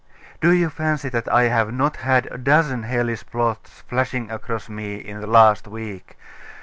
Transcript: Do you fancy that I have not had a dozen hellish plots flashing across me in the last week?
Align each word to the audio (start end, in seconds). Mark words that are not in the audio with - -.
Do 0.41 0.49
you 0.49 0.71
fancy 0.71 1.09
that 1.09 1.31
I 1.31 1.43
have 1.43 1.71
not 1.71 1.97
had 1.97 2.25
a 2.31 2.37
dozen 2.39 2.81
hellish 2.81 3.23
plots 3.27 3.81
flashing 3.87 4.31
across 4.31 4.67
me 4.67 4.95
in 4.95 5.21
the 5.21 5.27
last 5.27 5.67
week? 5.67 6.17